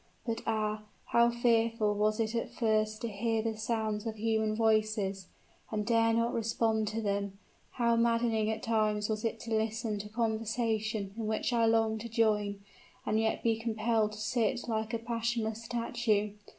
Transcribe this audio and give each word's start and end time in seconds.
But, 0.25 0.41
ah! 0.47 0.81
how 1.11 1.29
fearful 1.29 1.93
was 1.93 2.19
it 2.19 2.33
at 2.33 2.49
first 2.49 3.01
to 3.01 3.07
hear 3.07 3.43
the 3.43 3.55
sounds 3.55 4.07
of 4.07 4.15
human 4.15 4.55
voices, 4.55 5.27
and 5.71 5.85
dare 5.85 6.11
not 6.11 6.33
respond 6.33 6.87
to 6.87 7.03
them; 7.03 7.37
how 7.73 7.95
maddening 7.97 8.49
at 8.49 8.63
times 8.63 9.09
was 9.09 9.23
it 9.23 9.39
to 9.41 9.55
listen 9.55 9.99
to 9.99 10.09
conversation 10.09 11.13
in 11.15 11.27
which 11.27 11.53
I 11.53 11.67
longed 11.67 12.01
to 12.01 12.09
join, 12.09 12.63
and 13.05 13.19
yet 13.19 13.43
be 13.43 13.59
compelled 13.59 14.13
to 14.13 14.17
sit 14.17 14.67
like 14.67 14.91
a 14.95 14.97
passionless 14.97 15.63
statue! 15.65 16.31